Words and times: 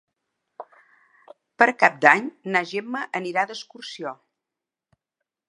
Per 1.63 1.67
Cap 1.83 1.99
d'Any 2.07 2.31
na 2.57 2.63
Gemma 2.73 3.03
anirà 3.21 3.45
d'excursió. 3.53 4.17